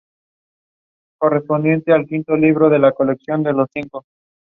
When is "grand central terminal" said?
2.97-3.89